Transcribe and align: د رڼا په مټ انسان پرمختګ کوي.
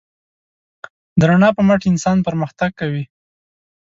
د 1.19 1.21
رڼا 1.29 1.49
په 1.57 1.61
مټ 1.67 1.81
انسان 1.91 2.17
پرمختګ 2.27 2.69
کوي. 2.79 3.03